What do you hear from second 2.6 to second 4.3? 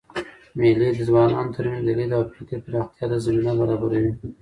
پراختیا ته زمینه برابروي.